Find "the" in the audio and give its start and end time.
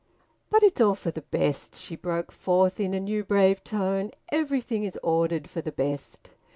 1.11-1.21, 5.61-5.71